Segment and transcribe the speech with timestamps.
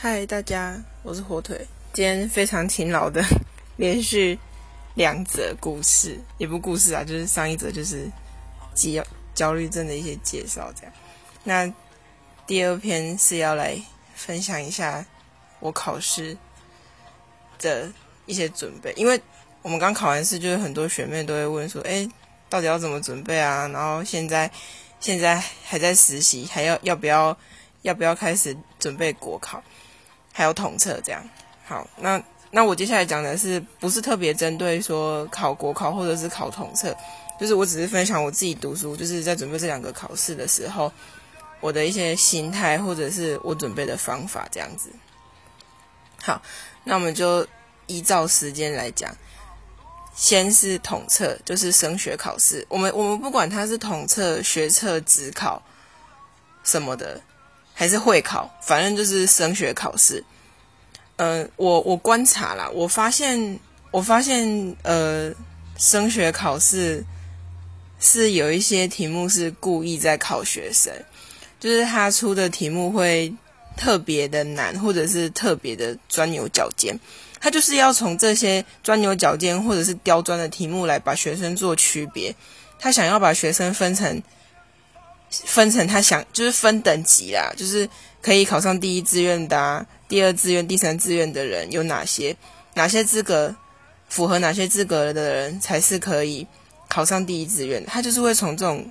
[0.00, 1.66] 嗨，大家，我是火腿。
[1.92, 3.20] 今天非常勤劳的
[3.74, 4.38] 连续
[4.94, 8.08] 两则故事，也不故事啊，就是上一则就是
[8.76, 10.92] 焦焦虑症的一些介绍，这样。
[11.42, 11.74] 那
[12.46, 13.76] 第二篇是要来
[14.14, 15.04] 分享一下
[15.58, 16.38] 我考试
[17.58, 17.90] 的
[18.24, 19.20] 一些准备，因为
[19.62, 22.08] 我们刚考完试，就是很多学妹都会问说，哎，
[22.48, 23.66] 到底要怎么准备啊？
[23.66, 24.48] 然后现在
[25.00, 27.36] 现在还在实习，还要要不要
[27.82, 29.60] 要不要开始准备国考？
[30.38, 31.20] 还有统测这样，
[31.66, 36.96] 好，那那我接下来讲的是不是特别针对说考国考或者是考统测，
[37.40, 40.92] 就是我只是分享我自己读书，就是在准备这两个考试的时候，
[41.58, 44.88] 我的一些心态或者是我准备的方法这样子。
[46.22, 46.40] 好，
[46.84, 47.44] 那我们就
[47.88, 49.12] 依照时间来讲，
[50.14, 55.60] 先是统测，就是升学考试，我们我们不管它是统测、学测、职考
[56.62, 57.20] 什么的。
[57.78, 60.24] 还是会考，反正就是升学考试。
[61.14, 63.60] 嗯，我我观察了，我发现
[63.92, 65.32] 我发现呃，
[65.76, 67.04] 升学考试
[68.00, 70.92] 是有一些题目是故意在考学生，
[71.60, 73.32] 就是他出的题目会
[73.76, 76.98] 特别的难，或者是特别的钻牛角尖。
[77.38, 82.34] 他就是要从这些钻牛角尖或者是刁钻的题目来把学生做区别，
[82.80, 84.20] 他想要把学生分成。
[85.30, 87.88] 分成他想就是分等级啦，就是
[88.22, 92.36] 可以考上第一志愿的、第二志愿、第三志愿的人有哪些？
[92.74, 93.54] 哪些资格
[94.08, 96.46] 符合哪些资格的人才是可以
[96.88, 97.84] 考上第一志愿？
[97.86, 98.90] 他就是会从这种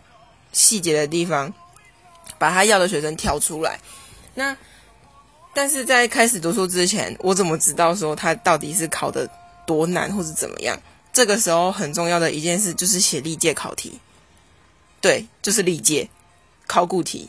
[0.51, 1.53] 细节的地方
[2.37, 3.79] 把他要的学生挑出来。
[4.35, 4.55] 那
[5.53, 9.27] 但是在开始读书之前，我怎么知道说他到底是考的
[9.65, 10.77] 多难或者怎么样？
[11.11, 13.99] 这个时候很重要的一件事就是写历届考题，
[15.01, 16.07] 对，就是历届。
[16.67, 17.27] 考古题，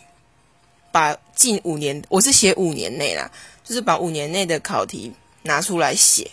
[0.90, 3.30] 把近五年，我是写五年内啦，
[3.64, 6.28] 就是把五年内的考题拿出来写，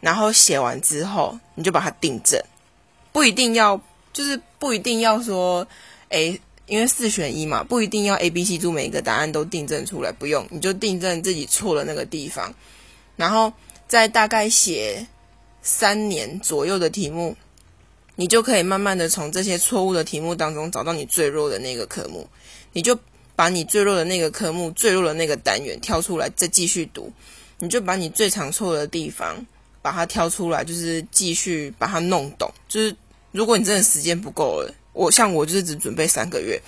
[0.00, 2.42] 然后写完之后，你就把它订正，
[3.12, 3.80] 不一定要，
[4.12, 5.66] 就是不一定要说，
[6.08, 12.52] 诶，因为四选一嘛，不一定要 A、B、C、D 每一个答案都订正出来，不用，你就订正自己错的那个地方，
[13.16, 13.52] 然后
[13.86, 15.06] 再大概写
[15.62, 17.36] 三年左右的题目。
[18.20, 22.28] 你就可以慢慢的从这些错误的题目当中找到你最弱的那个科目，
[22.74, 22.94] 你就
[23.34, 27.10] 把你最弱的那个科目、最弱的那个单元挑出来，再继续读。
[27.60, 29.34] 你就把你最常错的地方
[29.80, 32.52] 把它挑出来，就是继续把它弄懂。
[32.68, 32.94] 就是
[33.32, 36.60] 如果你真的时间不够了，我像我就是只准备三个月，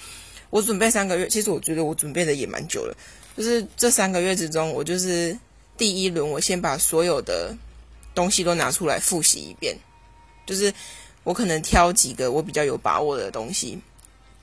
[0.49, 2.97] 我准备三个月，其实我觉得我准备的也蛮久了。
[3.37, 5.39] 就是这三个月之中，我就是
[5.77, 7.55] 第一轮，我先把所有的
[8.15, 9.77] 东西都拿出来复习一遍，
[10.47, 10.73] 就是。
[11.25, 13.79] 我可能挑几个我比较有把握的东西，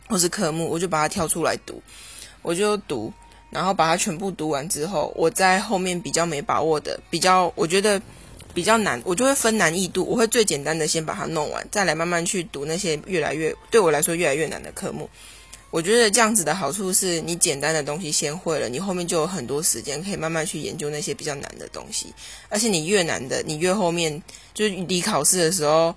[0.07, 1.81] 或是科目，我就把它挑出来读，
[2.41, 3.11] 我就读，
[3.49, 8.01] 然后把它全部读完之后，我在后面比较没把握的，比较我觉得
[8.53, 15.09] 比较难，我就会分难易度，我会最简单的先把它弄完，再来慢慢去读那些越来越对我来说越来越难的科目。
[15.71, 22.07] 我觉得这样子的好处是你简单的东西先会了，你后面就有很多时间可以慢慢去研究那些比较难的东西，
[22.47, 24.23] 而且你越难的，你越后面
[24.53, 25.93] 就是离考试的时候。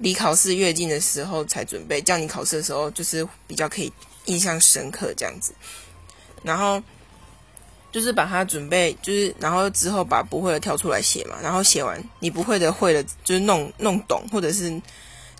[0.00, 3.92] 离考试越近的时候才准备，这样你考试的时候就是比较可以
[4.24, 5.52] 印象深刻这样子。
[6.42, 6.82] 然后
[7.92, 11.36] 就是把它准备，就是然后之后把不会的挑出来写嘛。
[11.42, 14.70] 然后写完你不会的会了，就是弄弄懂或者是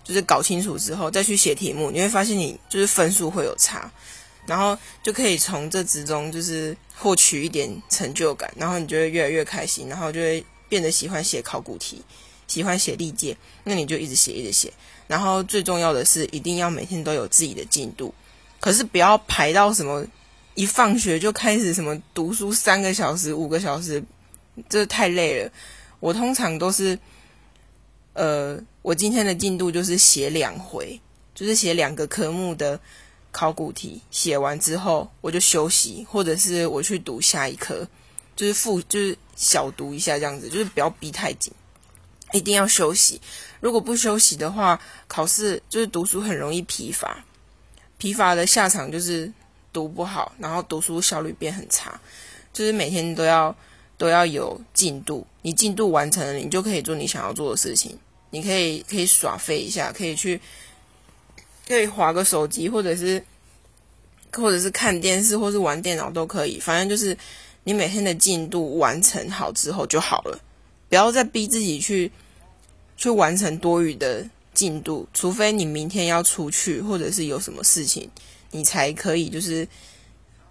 [0.03, 3.91] 就是搞清楚之后再去写题目，你会发现你就是分数会有差，
[4.45, 12.03] 然后就可以从这之中就是获取一点成就感，然后你就会越来越开心，然后就会变得喜欢写考古题。
[12.51, 14.73] 喜欢写历届，那你就一直写，一直写。
[15.07, 18.13] 然后最重要的是，一定要每天都有自己的进度。
[18.59, 20.05] 可是不要排到什么
[20.53, 24.03] 一放学就开始什么读书三个小时、五个小时，
[24.67, 25.49] 这太累了。
[26.01, 26.99] 我通常都是，
[28.11, 30.99] 呃，我今天的进度就是写两回，
[31.33, 32.77] 就是写两个科目的
[33.31, 34.01] 考古题。
[34.11, 37.87] 写完之后我就休息，或者是我去读下一科，
[38.35, 41.53] 就是复就是小读一下这样子，就是不要逼太紧。
[42.33, 43.19] 一定要休息，
[43.59, 47.23] 如果不休息的话，考试就是读书很容易疲乏，
[47.97, 49.31] 疲乏的下场就是
[49.73, 51.99] 读不好，然后读书效率变很差。
[52.53, 53.55] 就是每天都要
[53.97, 57.97] 都要有进度，你进度完成了，你就可以做你想要做的事情。
[58.29, 60.39] 你可以可以耍废一下，可以去
[61.67, 63.23] 可以划个手机，或者是
[64.33, 66.59] 或者是看电视，或是玩电脑都可以。
[66.59, 67.17] 反正就是
[67.63, 70.39] 你每天的进度完成好之后就好了。
[70.91, 72.11] 不要再逼自己去
[72.97, 78.09] 去完成多余的进度，除非你明天要出去，或者是有什么事情，
[78.51, 79.65] 你才可以就是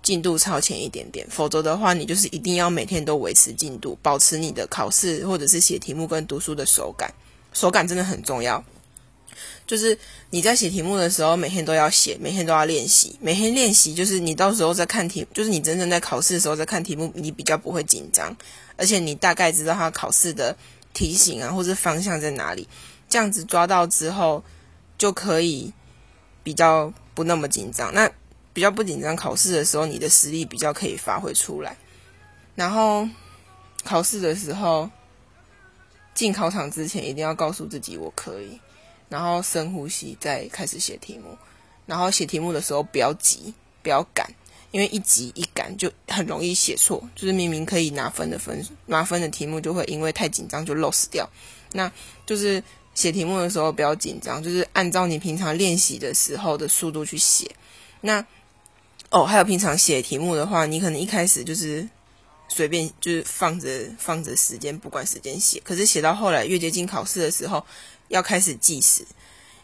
[0.02, 7.12] 进度超前一点点，否则的话，你就是一定要每天都维持进度，保持你的考试或者是写题目跟读书的手感，
[7.52, 8.64] 手感真的很重要。
[9.70, 9.96] 就是
[10.30, 18.36] 你在写题目的时候，每天都要写，每天都要练习，每天练习，就是你到时候在看题，就是你真正在考试的时候在看题目，你比较不会紧张，
[18.76, 20.56] 而且你大概知道他考试的
[20.92, 22.66] 题型啊，或者方向在哪里，
[23.08, 24.42] 这样子抓到之后，
[24.98, 25.72] 就可以
[26.42, 27.94] 比较不那么紧张。
[27.94, 28.10] 那
[28.52, 31.76] 比较不紧张，考试的时候你的实力比较可以发挥出来。
[32.56, 33.08] 然后
[33.84, 34.90] 考试的时候，
[36.12, 38.58] 进考场之前一定要告诉自己我可以。
[39.10, 41.36] 然后深呼吸，再开始写题目。
[41.84, 43.52] 然后写题目的时候不要急，
[43.82, 44.32] 不要赶，
[44.70, 47.02] 因为一急一赶就很容易写错。
[47.16, 51.28] 就是明明可以拿分的分拿分的题目，就会因为太紧张就 lost 掉。
[51.72, 51.90] 那
[52.24, 52.62] 就是
[52.94, 57.50] 写题目的时候不要紧张，就是按照你平常练习的时候的速度去写。
[58.00, 58.24] 那
[59.10, 61.88] 哦，还有平常写题目的话，你可能一开始就是
[62.46, 63.68] 随便就是放着
[63.98, 65.60] 放着时间，不管时间写。
[65.64, 67.66] 可是写到后来越接近考试的时候。
[68.10, 69.06] 要开始计时，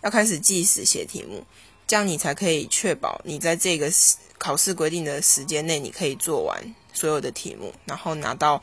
[0.02, 1.44] 要开始计时写题目，
[1.86, 3.90] 这样你才可以确保你在这个
[4.38, 8.62] 考试规定的时间内，你可以做完所有的题目，然后拿到，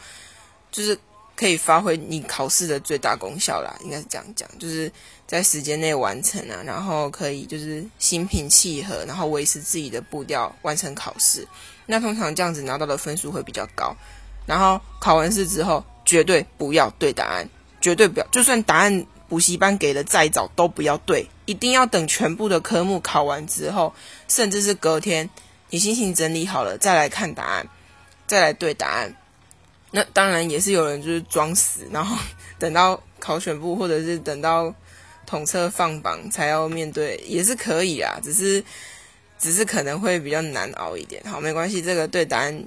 [0.72, 0.98] 就是
[1.36, 3.78] 可以发挥你考试的最大功效啦。
[3.84, 4.90] 应该是这样讲，就是
[5.28, 11.46] 在时间内完成啊，然后可以就是心平气和，然后维持自己的步调完成考试。
[11.86, 13.94] 那通常这样子拿到的分数会比较高。
[14.46, 17.50] 然后考完试之后，绝对不要对答案，
[17.82, 19.06] 绝对不要，就算答案。
[19.30, 23.94] 补习班给的再早都不要对，一定要等全部的科目考完之后，
[24.28, 25.30] 甚至是隔天
[25.70, 27.68] 你心情整理好了再来看答案，
[28.28, 29.16] 再来对答案。
[29.92, 32.16] 那当然也是有人就是装死，然后
[32.60, 34.74] 等到考选部或者是等到
[35.26, 38.64] 统测放榜才要面对，也是可以啊，只是
[39.40, 41.24] 只是可能会比较难熬一点。
[41.26, 42.66] 好，没关系，这个对答案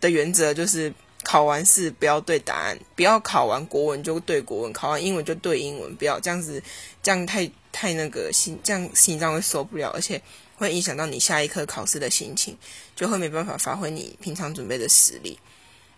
[0.00, 0.92] 的原则就是。
[1.22, 6.62] 考完试不要对答案，不要考完国文就对国文，考完英文就对英文，不要这样子，
[7.02, 10.20] 这样太太那个心，这样心脏会受不了，而且
[10.56, 12.56] 会影响到你下一科考试的心情，
[12.96, 15.38] 就会没办法发挥你平常准备的实力。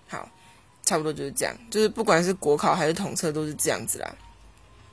[0.08, 0.28] 好，
[0.84, 4.14] 差不多就是这样，就是不管是国考还是统测都是这样子啦。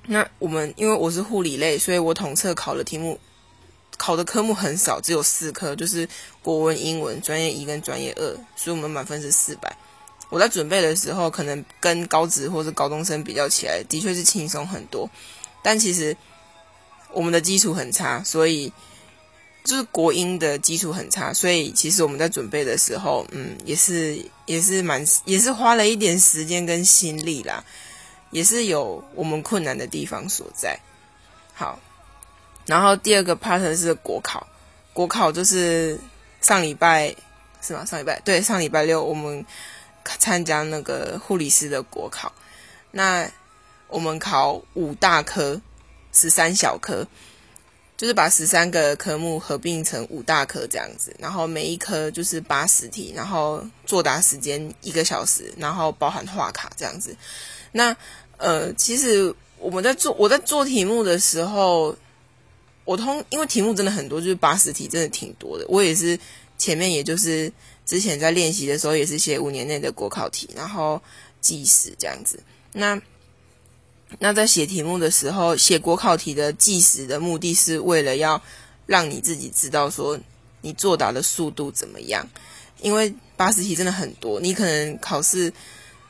[0.05, 3.19] 那我们因为我是护理类，所以我统测考的题目
[3.97, 6.07] 考的科目很少，只有四科，就是
[6.41, 8.23] 国文、英文、专业一跟专业二，
[8.55, 9.75] 所以我们满分是四百。
[10.29, 15.09] 我在准备的时候，可能跟高职或者高中生比较起来，的确是轻松很多。
[15.63, 16.15] 但其实
[17.11, 18.71] 我们的基础很差，所以
[19.63, 27.63] 就是国英的基础很差，所以其实我们在准备的时候，嗯，也是也是蛮也是花了一点时间跟心力啦，
[28.29, 30.79] 也是有我们困难的地方所在。
[31.55, 31.79] 好，
[32.67, 34.45] 然后第二个 part 是国考，
[34.93, 35.99] 国考就是
[36.39, 37.15] 上礼拜
[37.63, 37.83] 是吗？
[37.83, 39.43] 上礼拜对，上礼拜六我们。
[40.04, 42.34] 参加那个护理师的国考，
[42.92, 43.30] 那
[43.88, 45.62] 我们考五大科，
[46.12, 47.07] 十三小科，
[47.98, 57.16] 就是把十三个科目合并成五大科这样子，然后每一科就是八十题，然后作答时间一个小时，然后包含画卡这样子。
[57.72, 57.96] 那
[58.38, 61.96] 呃，其实我们在做我在做题目的时候，
[62.86, 66.19] 我通因为题目真的很多，就是八十题真的挺多的，我也是
[66.57, 67.51] 前面也就是。
[67.89, 71.01] 之前在练习的时候也是写五年内的国考题，然后
[71.41, 72.39] 计时这样子。
[72.72, 73.01] 那
[74.19, 78.39] 那在写题目的时候，写国考题的计时的目的是为了要
[78.86, 80.19] 让你自己知道说
[80.62, 82.29] 你作答的速度怎么样。
[82.79, 85.51] 因为八十题真的很多，你可能考试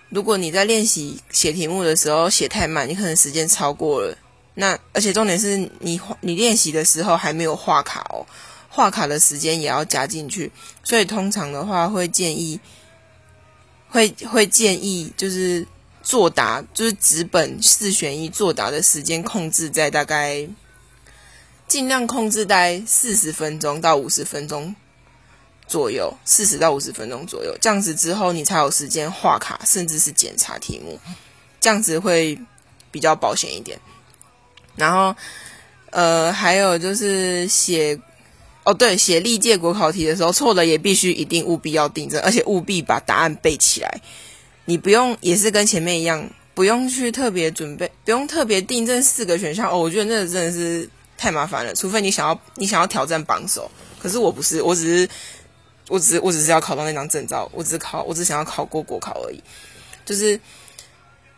[0.09, 4.17] 如果你在练习写题目的时候写太慢，你可能时间超过了。
[4.53, 8.27] 那而且重点是你你练习的时候还没有画卡哦。
[8.71, 10.51] 画卡的时间也要加进去，
[10.83, 12.59] 所以通常的话会建议，
[13.89, 15.67] 会会建议就是
[16.03, 20.47] 作答，就是纸本四选一作答的时间控制在大概
[21.67, 24.73] 尽量控制在四十分钟到五十分钟
[25.67, 30.99] 左右，四十到五十分钟左右，这样子之后你才有时间画卡，甚至是检查题目，
[31.59, 32.39] 这样子会
[32.91, 33.79] 比较保险一点。
[34.75, 35.15] 然后，
[35.89, 37.99] 呃，还有就是写。
[38.63, 44.01] 哦，对，写历届国考题的时候，错了也必须一定务必要订正，而且务必把答案背起来。
[44.65, 49.71] 你不用，也是跟前面一样，不用去特别准备，不用特别订正四个选项。
[49.71, 50.87] 哦，我觉得那真的是
[51.17, 53.71] 太麻烦了，除非你想要，你想要挑战榜首。
[53.97, 55.09] 可是我不是，我只是，
[55.87, 59.41] 我只是，我只是要考到那张证照，我只考，我只想要考过国考而已。
[60.05, 60.39] 就是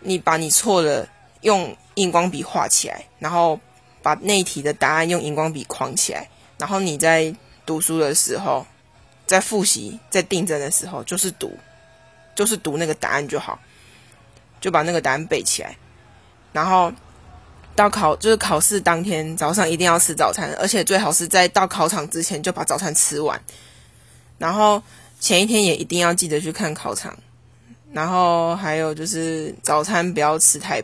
[0.02, 1.08] 你把你错了
[1.42, 3.58] 用荧光笔画起来，然后
[4.02, 6.28] 把那一题的答案用荧光笔框起来。
[6.62, 7.34] 然后你在
[7.66, 8.64] 读书的时候，
[9.26, 11.58] 在复习、在订正的时候，就是读，
[12.36, 13.60] 就是读那个答案就好，
[14.60, 15.76] 就把那个答案背起来。
[16.54, 16.94] 然后
[17.76, 23.42] 到考就是考试当天早上一定要吃早餐，而且最好是在到考场之前就把早餐吃完。
[24.38, 24.80] 然后
[25.20, 27.18] 前一天也一定要记得去看考场。
[27.92, 30.80] 然后还有就是早餐不要吃太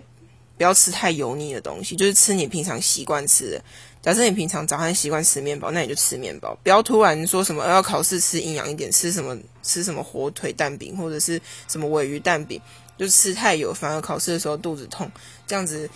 [0.57, 3.61] 不要吃太油腻的东西，就是吃你平常习惯吃的。
[4.01, 12.61] 假设你平常早餐习惯吃面包，那你就吃面包，不要突然说什么要考试吃营养一点，吃什么吃什么火腿蛋饼或者是什么尾鱼蛋饼，
[12.97, 15.11] 就吃太油，反而考试的时候肚子痛，
[15.45, 15.89] 这样子，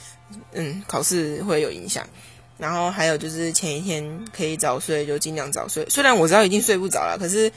[0.52, 2.06] 嗯，考试会有影响。
[2.58, 5.84] 然后还有就是前一天可以早睡，就尽量早睡。
[5.90, 7.52] 虽然我知道已经睡不着了，可是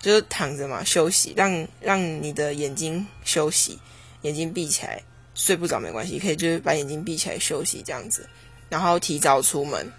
[0.00, 3.78] 就是躺着嘛，休息，让让你的眼睛休息，
[4.22, 5.00] 眼睛闭起来，
[5.34, 8.28] 睡不着没关系，可以就是把眼睛闭起来休息这样子。
[8.72, 9.92] 然后提早出门，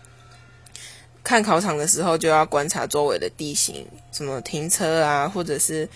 [1.23, 5.87] 看考场的时候就要观察周围的地形，什么停车啊，或者是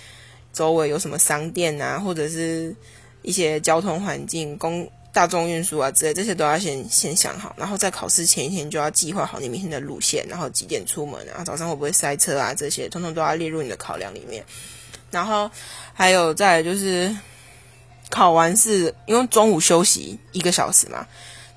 [0.53, 2.75] 周围有什么商店啊，或者是
[3.23, 7.55] 一些交通环境、公大众运输啊之类，这些都要先先想好。
[7.57, 14.45] 然后在考试前一天就要计划好你明天的路线，然后几点出门，然后早上会不会塞车啊，这些通通都要列入你的考量里面。
[15.09, 15.49] 然后
[15.95, 17.17] 还有再就是
[18.11, 21.07] 考完试，因为中午休息一个小时嘛。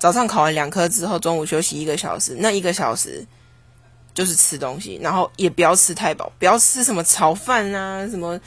[0.00, 3.24] 早上考完两科之后，中午休息一个小时，那一个小时
[4.14, 8.40] 就是吃东西，然后也不要吃太饱，不要吃什么炒饭啊，什么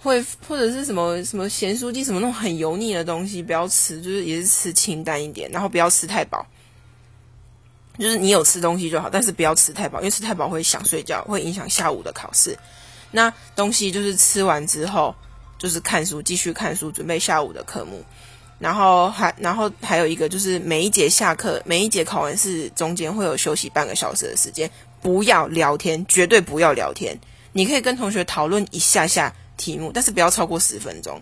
[0.00, 6.46] 会或者是什么什么咸酥鸡什么那种很油腻的东西，不要吃，就是也是吃清淡一点，然后不要吃太饱，
[7.98, 12.58] 就是你有吃东西就好，但是不要吃太饱，因为吃太饱会想睡觉，会影响下午的考试。
[13.10, 15.14] 那东西就是吃完之后，
[15.58, 18.02] 就是看书，继续看书，准备下午的科目。
[18.58, 24.70] 然后还，然后还有一个就是每一节下课，每一节考完试中间会有休息半个小时的时间，
[25.02, 27.18] 不要聊天，绝对不要聊天。
[27.52, 31.20] 你可以跟同学讨论一下下题目，但是不要超过十分钟。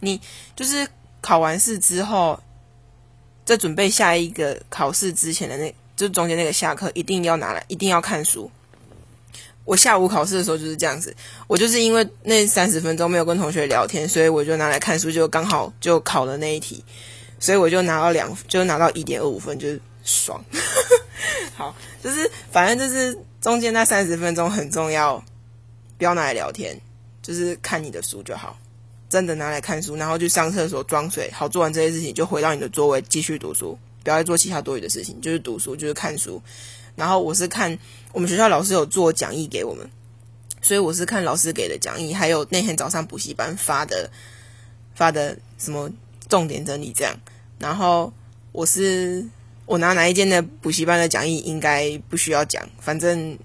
[0.00, 0.20] 你
[0.54, 0.86] 就是
[1.20, 2.40] 考完试之后，
[3.44, 8.50] 在准备下一个考试之前的那，就中间那个下课，一定要拿来，一定要看书。
[9.66, 11.14] 我下午考试的时候就是这样子，
[11.48, 16.82] 我就是因为那三十分钟没有跟同学聊天，所以我就拿来看书，就刚好就考了那一题，
[17.40, 20.42] 所以我就拿到两，就拿到一点二五分，就是爽。
[21.56, 25.22] 好，就是反正就是中间那三十分钟很重要，
[25.98, 26.80] 不要拿来聊天，
[27.20, 28.56] 就是看你的书就好，
[29.08, 36.40] 真的拿来看书，然后去上厕所装水，好做完这些事情就回到你的座位继续读书，不要再做其他多余的事情，就是读书，就是看书。
[36.96, 37.78] 然后我是看
[38.12, 39.88] 我们学校老师有做讲义给我们，
[40.62, 44.10] 所以我是看老师给的讲义，还有那天早上补习班发的
[44.94, 45.88] 发的什么
[46.28, 47.14] 重点整理这样。
[47.58, 48.12] 然后
[48.52, 49.24] 我是
[49.66, 53.38] 我拿哪一间的补习班的讲义应该不需要讲，反正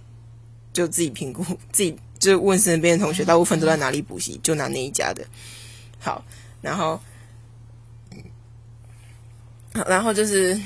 [0.73, 5.25] 就自己评估，自己就问身边的同学，大部分都在哪里补习，就拿那一家的。
[5.99, 6.23] 好，
[6.61, 6.99] 然后
[9.73, 10.57] 然后就是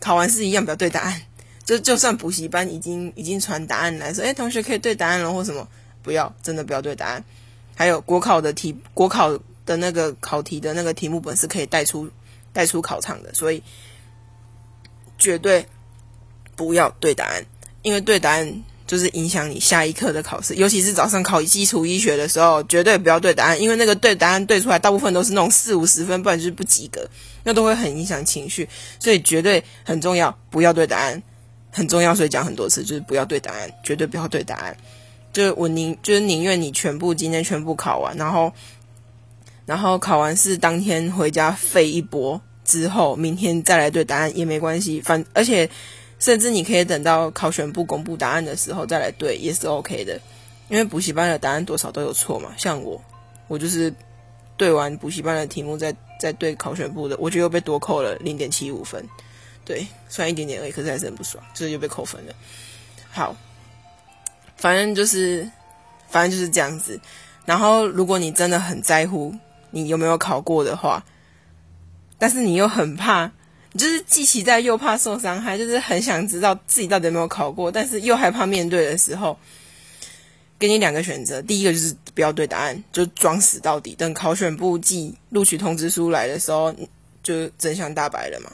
[0.00, 1.22] 考完试一样，不要对答案。
[1.68, 5.68] 就就算补习班已经已经传答案来说，哎，同学可以对答案了或什么，
[6.02, 7.22] 不要，真的不要对答案。
[7.74, 12.08] 还有国考的题，国考的那个考题的那个题目本是可以带出
[12.54, 13.62] 带出考场的，所以
[15.18, 15.66] 绝对
[16.56, 17.44] 不要对答案，
[17.82, 27.06] 因为对答案就是影响你下一课的考试，尤其是早上考基础医学的时候，绝对不要对答案，因为那个对答案对出来大部分都是那种四五十分，不然就是不及格，
[27.44, 28.66] 那都会很影响情绪，
[28.98, 31.22] 所以绝对很重要，不要对答案。
[31.70, 34.76] 很重要，所以讲很多次，就是不要对答案，绝对不要对答案。
[35.32, 38.52] 就是我宁，就是宁愿你全部今天全部考完，然后，
[39.66, 45.00] 然后考完试当天回家废一波之后，明天再来对答案也没关系。
[45.02, 45.68] 反而且，
[46.18, 50.18] 甚至你可以等到考选部公布答案的时候再来对，也是 OK 的。
[50.68, 52.50] 因为补习班的答案多少都有错嘛。
[52.56, 53.00] 像我，
[53.46, 53.92] 我就是
[54.56, 59.06] 对完补习班的题目再再对考选部的，我就又被多扣了零点七五分。
[59.68, 62.32] 对，算一点点而已，可是还是很不爽，就是又被扣分了。
[63.10, 63.36] 好，
[64.56, 65.46] 反正就是，
[66.08, 66.98] 反正就是这样子。
[67.44, 69.34] 然后，如果你真的很在乎
[69.70, 71.04] 你有没有考过的话，
[72.16, 73.30] 但是你又很怕，
[73.72, 79.38] 你就是既期待又怕受伤害，就是很想知道自己到底有没有考过，但是又害怕面对的时候，
[80.58, 86.74] 给你两个选择：第一个就是不要对答案，就装死到底，等考选部寄录取通知书来的时候，
[87.22, 88.50] 就真相大白了嘛。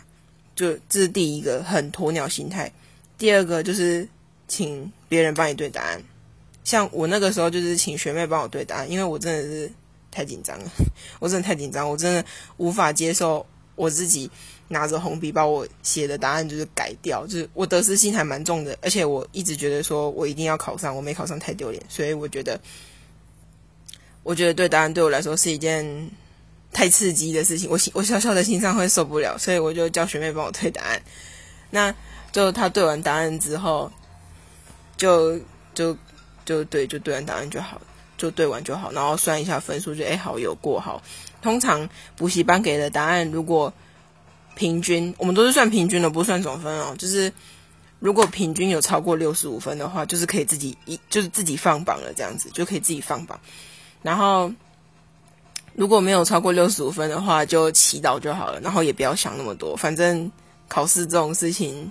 [0.55, 2.73] 就这是第一个很鸵鸟心态，
[3.19, 4.09] 第二个就是
[4.47, 6.03] 请别人帮你对答案，
[6.63, 9.71] 像我那个时候就是请学妹帮我对答案，因为我真的是
[10.11, 10.71] 太紧张了，
[11.19, 12.25] 我真的太紧张，我真的
[12.57, 13.45] 无法接受
[13.75, 14.31] 我自己
[14.69, 22.61] 拿着红笔把我写的答案就是改掉，就是我得失心还蛮重的，而且我一直觉得说我一定要考上，我没考上太丢脸，所以我觉得，
[24.23, 25.85] 我觉得对答案对我来说是一件
[26.75, 31.01] 太刺激的事情，我心我小小的心脏会受不了，所以我就叫学妹帮我对答案。
[31.71, 31.95] 那
[32.33, 33.91] 就他对完答案之后，
[34.97, 35.39] 就
[35.73, 35.97] 就
[36.45, 37.81] 就对，就对完答案就好，
[38.19, 41.01] 就对完就好，然后算一下分数，就哎好有过好。
[41.41, 43.73] 通常补习班给的答案，如果
[44.55, 46.95] 平均，我们都是算平均的，不算总分哦。
[46.99, 47.33] 就是
[47.99, 53.39] 如果平均有超过六十五分的话，就是可以自己一就是自己放榜了，这样子就可以自己放榜。
[54.03, 54.53] 然后
[55.75, 59.77] 如果没有超过六十五分的话，就祈祷就好了，然后也不要想那么多。
[59.77, 60.31] 反正
[60.69, 61.91] 考试这种事情，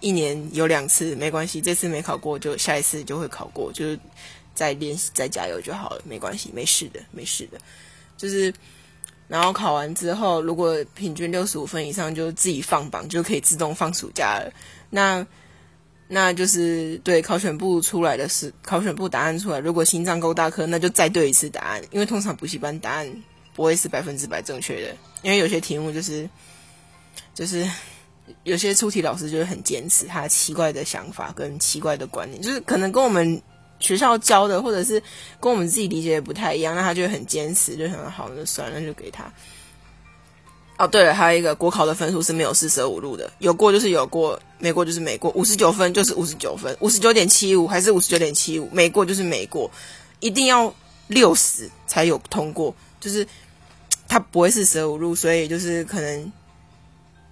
[0.00, 3.98] 一年有两次没关系，这次没考过就下一次就会考过，就是
[4.54, 7.58] 再练习再加油就好了，没关系，没事的，没事的，
[8.16, 8.52] 就是。
[9.28, 14.48] 然后考完之后，如果平均六十五分以上，就自己放榜，就可以自动放暑假了。
[14.88, 15.26] 那
[16.08, 21.82] 那就是对考选部出来的是考选部答案出来，如果心脏够大颗，那就再对一次答案。
[21.90, 23.22] 因为通常补习班答案
[23.54, 26.28] 不会是百分之百正确的，因为有些题目就是
[27.34, 27.68] 就是
[28.44, 33.40] 有些出题老师就是很坚持他奇怪的想法跟奇怪的观念，就是可能跟我们。
[33.78, 35.02] 学校教的，或者是
[35.38, 39.30] 跟我们自己理解的不太一样，那他就很坚持，就想好，那算了，那就给他。
[40.78, 49.70] 哦，对了，还有一个国考的分数是没有四舍五入的，有过就是有过，没过就是没过，五十九分就是五十九分，五十九点七五还是五十九点七五，没过就是没过，
[50.20, 50.72] 一定要
[51.06, 53.26] 六十才有通过，就是
[54.06, 56.32] 他不会四舍五入，所以就是可能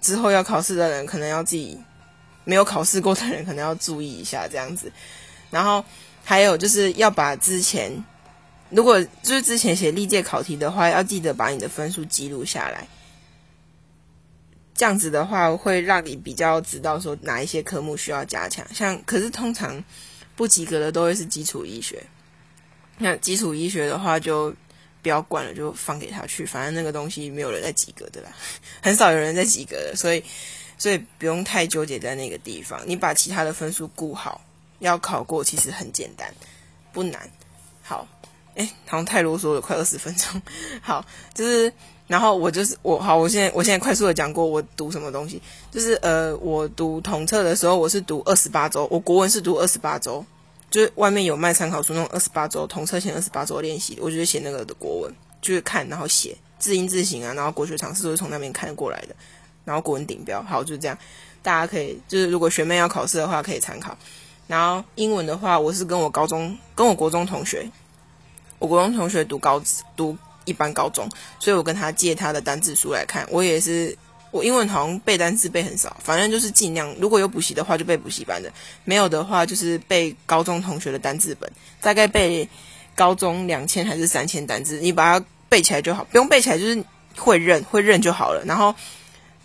[0.01, 1.77] 之后要考试的人，可能要自己
[2.43, 4.91] 没有考试过的人，可能要注意一下这样子，
[5.49, 5.83] 然后。
[6.27, 8.03] 还有就是要把之前，
[8.71, 12.87] 如果就是之前写历届考题的话，要记得把你的分数记录下来。
[14.75, 18.63] 这样子的话，会让你比较知道说哪一些科目需要加强。
[18.73, 19.83] 像可是通常
[20.35, 22.03] 不及格的都会是基础医学。
[22.97, 24.53] 那基础医学的话，就
[25.01, 26.45] 不要管了，就放给他去。
[26.45, 28.29] 反正那个东西没有人在及格的啦，
[28.83, 30.23] 很少有人在及格的，所以
[30.77, 32.81] 所以不用太纠结在那个地方。
[32.85, 34.41] 你把其他的分数顾好。
[34.79, 36.31] 要考过其实很简单，
[36.91, 37.31] 不难。
[37.81, 38.05] 好，
[38.55, 40.39] 哎，好像太啰嗦了，快二十分钟。
[40.83, 41.71] 好，就是，
[42.07, 45.41] 然后我就是我，好，我现在我现在快速的讲过我读什么东西，
[45.71, 50.23] 就是呃，我读统测的时候，我是读二十八周，我国文是读二十八周，
[50.69, 59.15] 就是外面有卖参考书那种二十八周统测前二十八周练习，我就写那个的国文，就是看然后写字音字形啊，然后国学常识都是从那边看过来的，
[59.63, 60.95] 然后国文顶标，好，就是这样，
[61.41, 63.97] 大家可以就是如果学妹要考试的话，可以参考。
[64.47, 67.67] 然后英文的话，我是跟我高中、跟我国中同学，
[68.59, 69.59] 我国中同学读高
[69.95, 70.15] 读
[70.45, 73.27] 一般高中，所以我跟他借他的单字书来看。
[73.29, 73.95] 我也是，
[74.31, 78.51] 我英文好像背单词背很少，反正就是尽量，如果有补习的话就背补习班的，
[78.83, 82.47] 没有的话就是背高中同学的单字本，大概背
[82.95, 86.83] 高中两千还是三千单字，你把它背起来就好，不用背起来，就是
[87.17, 88.43] 会认会认就好了。
[88.45, 88.73] 然后。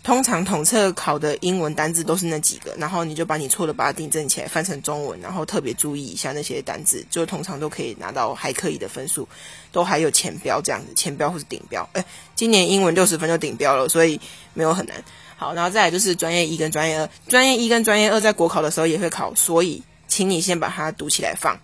[0.03, 9.27] 通常统测考的英文单字都是那几个，然后你就把你错的把它订正起来，翻成中文，然后特别注意一下那些单字，就通常都可以拿到还可以的分数，
[9.71, 11.87] 都还有前标这样子，前标或是顶标。
[11.93, 12.03] 哎，
[12.35, 14.19] 今年英文六十分就顶标了，所以
[14.55, 15.03] 没有很难。
[15.37, 21.59] 好，然后再来就是专业一跟专业二，专业一跟专业二在国考的时候也会考，所以请你先把它读起来放。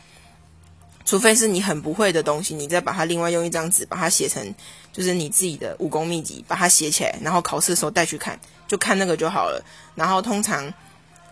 [1.07, 4.53] 除非是你很不会的东西，你再把它另外用一张纸把它写成，
[4.91, 9.63] 就是你自己的武功秘籍，把它写起来，然后考试的时候带去看，就看那个就好了。
[9.95, 10.73] 然后通常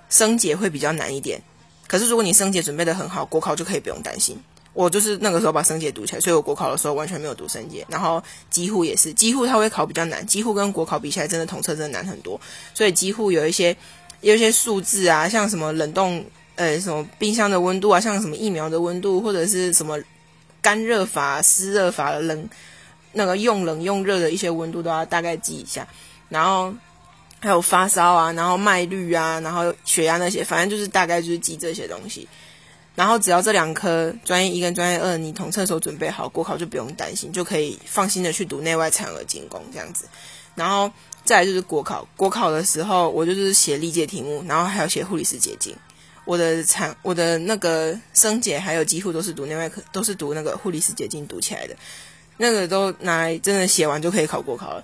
[0.10, 1.42] 升节会比较难一点，
[1.88, 4.42] 可是如果你升节准备的很好，国考就可以不用担心。
[4.72, 7.86] 我就是那个时候把升解读起来，所以我国考的时候完全没有读升解。
[7.90, 12.40] 然后几乎也是，几乎它会考比较难，几乎跟国考比起来，真的统测真的难很多。
[12.74, 13.76] 所以几乎有一些
[14.22, 16.24] 有一些数字啊，像什么冷冻。
[16.56, 20.00] 呃，什么冰箱的温度啊，像什么疫苗的温度，或者是什么
[20.62, 22.50] 干热法、湿热法冷，
[23.12, 25.88] 那个用冷用热的一些温度都要大概记一下。
[26.30, 26.74] 然后
[27.40, 32.28] 还有发烧啊，然后脉率啊，然后血压那些，反正就是大概就是记这些东西。
[32.96, 40.06] 然后只要这两科专业一跟专业二你统测时候准备好，国考就不用担心，就可以放心的去读内外产儿精工这样子。
[40.56, 40.90] 然后
[41.26, 45.76] 再就是国考，国考的时候我就是写历届题目，然后还要写护理师结晶。
[46.26, 51.76] 我的产，我的那个生姐还有几乎都是读内外科，都是读那个护理师捷径读起来的，
[52.38, 54.84] 那个都拿来真的写完就可以考国考了。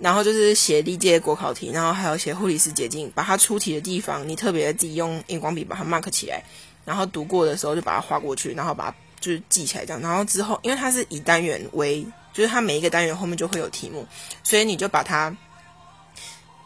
[0.00, 6.40] 然后就是写历届国考题，然后还有写护理师捷径，把它出题的地方你特别自己用荧光笔把它 mark 起来，
[6.84, 10.00] 然后读过的时候就把它划过去，然后把它就是记起来这样。
[10.00, 14.06] 然后之后因为它是以单元为，就是它每一个单元后面就会有题目，
[14.44, 15.36] 所以你就把它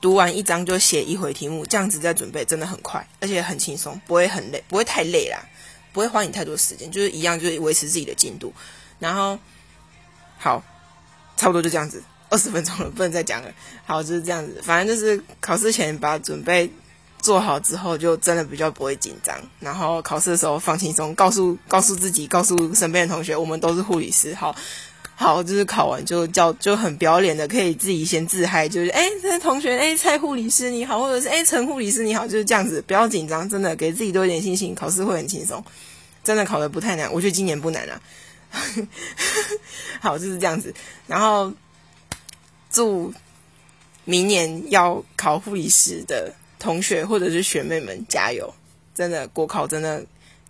[0.03, 5.39] 读完一章就写一回题目，这样子在准备真的很快，而且很轻松，不会很累，不会太累啦，
[5.93, 8.53] 不会花你太多时间，就是一样，就是维持自己的进度。
[8.99, 9.39] 然后
[10.39, 10.61] 好，
[11.37, 13.55] 差不多就这样子，二十分钟了，不能再讲了。
[13.87, 16.69] 好，就是这样子，反正就是考试前把准备
[17.21, 19.41] 做好之后，就真的比较不会紧张。
[19.61, 24.35] 然后考试的时候放轻松，告诉告诉自己，告诉身边的同学，我们都是护理师。
[24.35, 24.57] 好。
[25.23, 35.65] 好，就是考完就叫就很不要脸的，可以自己先自嗨，就是哎，这同学，哎，蔡护理师你好，或者是哎，陈护理师你好，就是这样子，不要紧张，真的给自己多一点信心，考试会很轻松，
[36.25, 38.01] 真的考的不太难，我觉得今年不难啊。
[40.01, 40.75] 好，就是这样子，
[41.07, 41.53] 然后
[42.71, 43.15] 祝
[44.05, 48.53] 明年要考护理师的同学或者是学妹们加油，
[48.95, 50.05] 真的国考真的。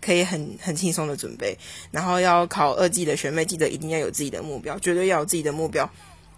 [0.04, 1.56] 可以很很轻松的准备，
[1.92, 5.88] 然后要考二季的学妹，记得一定要有自己的目标，绝对要有自己的目标。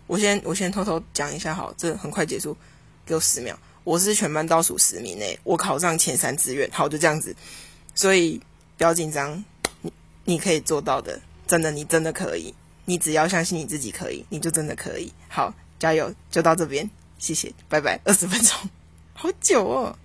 [0.06, 2.54] 我先我先偷偷讲一下，好，这很快结束，
[3.06, 3.58] 给我十秒。
[3.84, 7.34] 我是全班倒数十名内，我考上前三志愿，好，就这样子。
[7.94, 8.40] 所以
[8.76, 9.42] 不要紧张，
[9.80, 9.92] 你
[10.24, 15.12] 你可以做到的，真的，你真的可以，你只要相信你自己可以，你就真的可以。
[15.28, 18.00] 好，加油，就到这边，谢谢，拜拜。
[18.04, 18.58] 二十分钟，
[19.12, 19.98] 好久哦。